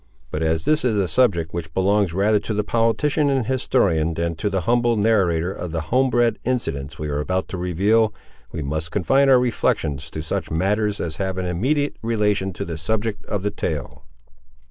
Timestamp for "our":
9.29-9.39